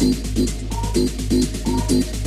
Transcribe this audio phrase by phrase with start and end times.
[0.00, 0.38] Thank
[2.02, 2.17] you.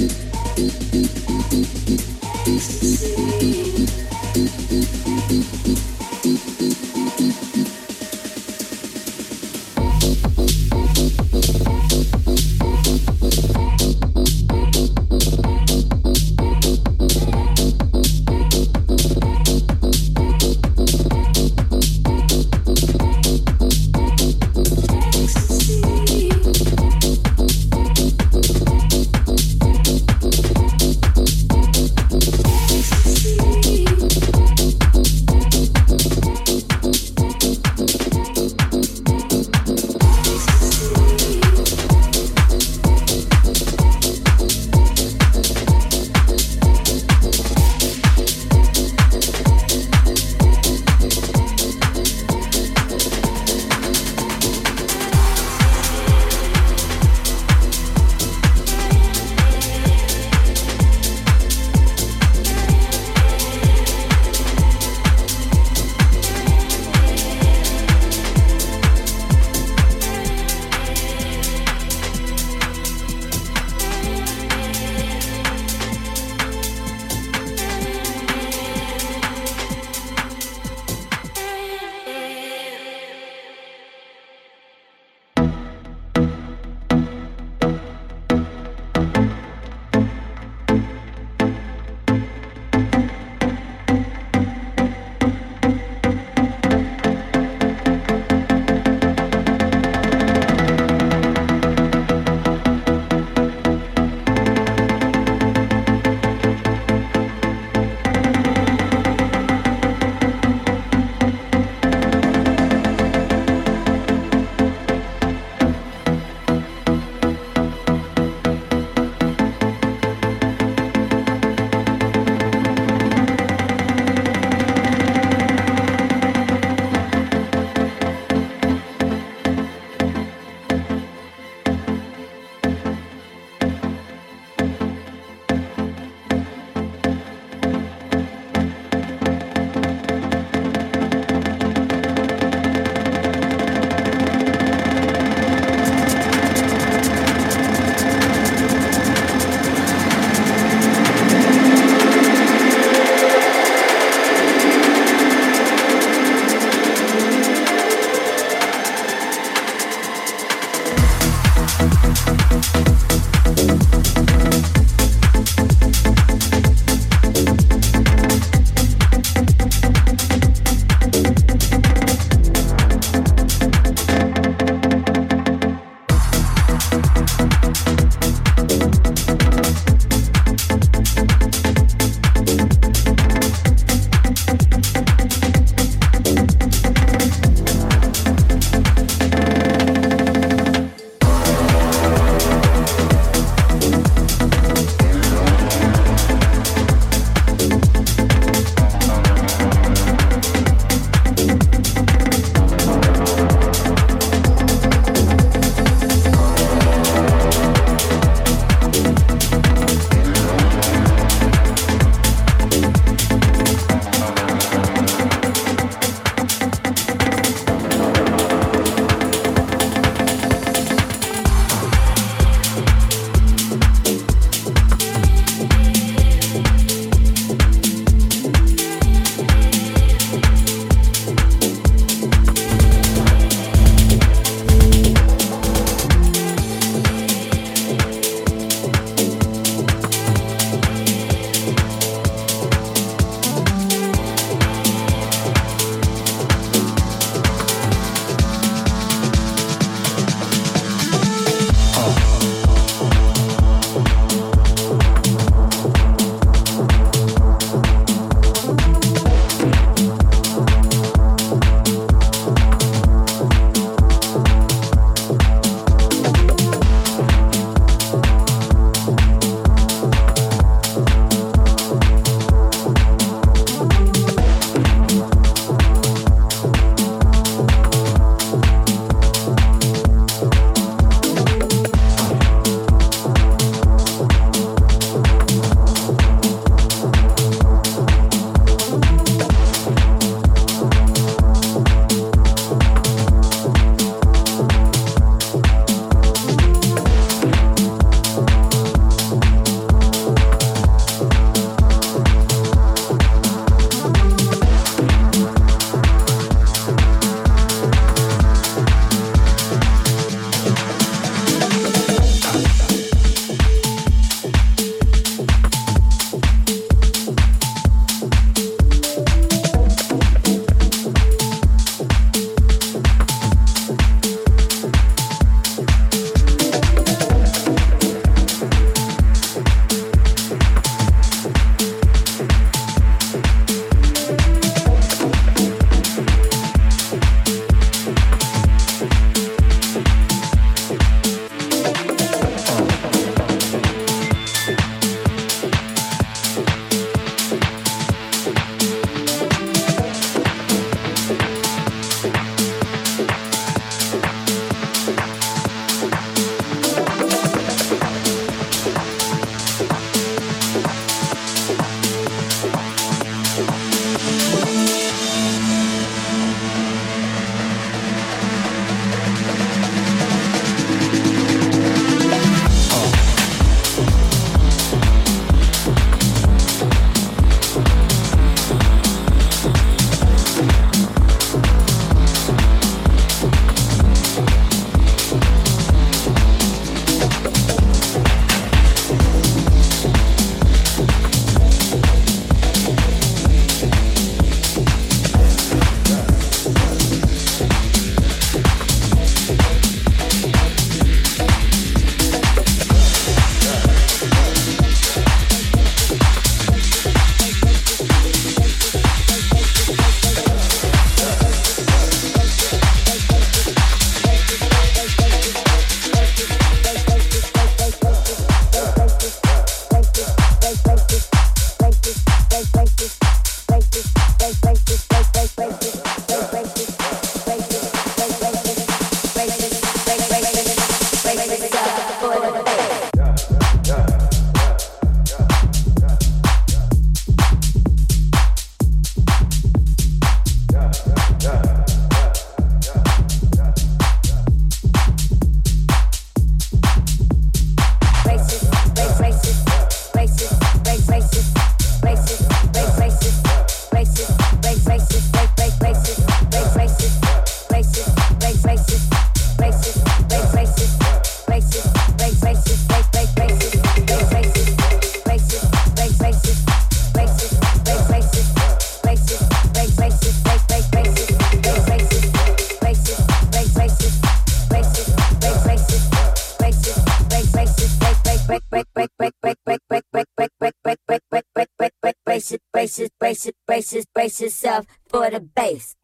[483.72, 485.96] Brace it, brace yourself for the bass.